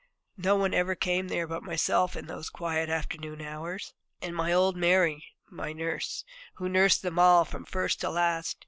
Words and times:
No 0.37 0.55
one 0.55 0.73
ever 0.73 0.95
came 0.95 1.27
there 1.27 1.45
but 1.45 1.61
myself 1.61 2.15
in 2.15 2.25
those 2.25 2.49
quiet 2.49 2.89
afternoon 2.89 3.39
hours, 3.39 3.93
and 4.19 4.35
my 4.35 4.51
old 4.51 4.75
Mary, 4.75 5.23
my 5.51 5.73
nurse, 5.73 6.25
who 6.55 6.67
nursed 6.67 7.03
them 7.03 7.19
all 7.19 7.45
from 7.45 7.65
first 7.65 8.01
to 8.01 8.09
last. 8.09 8.57